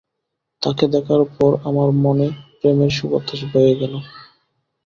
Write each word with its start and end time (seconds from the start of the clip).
তাকে 0.61 0.85
দেখার 0.87 1.21
পর 1.35 1.51
আমার 1.69 1.89
মনে 2.03 2.27
প্রেমের 2.57 2.91
সুবাতাস 2.97 3.41
বয়ে 3.51 3.73
গেলো। 3.81 3.99